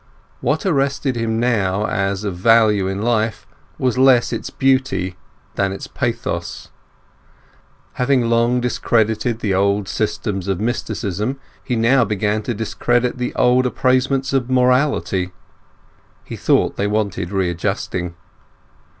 What 0.39 0.65
arrested 0.65 1.15
him 1.15 1.39
now 1.39 1.85
as 1.85 2.23
of 2.23 2.35
value 2.35 2.87
in 2.87 3.03
life 3.03 3.45
was 3.77 3.99
less 3.99 4.33
its 4.33 4.49
beauty 4.49 5.15
than 5.53 5.71
its 5.71 5.85
pathos. 5.85 6.71
Having 7.93 8.27
long 8.27 8.59
discredited 8.61 9.41
the 9.41 9.53
old 9.53 9.87
systems 9.87 10.47
of 10.47 10.59
mysticism, 10.59 11.39
he 11.63 11.75
now 11.75 12.03
began 12.03 12.41
to 12.41 12.55
discredit 12.55 13.19
the 13.19 13.31
old 13.35 13.67
appraisements 13.67 14.33
of 14.33 14.49
morality. 14.49 15.33
He 16.23 16.35
thought 16.35 16.77
they 16.77 16.87
wanted 16.87 17.31
readjusting. 17.31 18.15